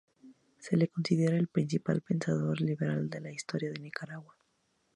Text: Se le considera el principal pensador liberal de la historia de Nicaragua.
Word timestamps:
Se 0.57 0.77
le 0.77 0.87
considera 0.87 1.37
el 1.37 1.47
principal 1.47 2.01
pensador 2.01 2.59
liberal 2.59 3.07
de 3.07 3.21
la 3.21 3.29
historia 3.31 3.69
de 3.71 3.79
Nicaragua. 3.81 4.35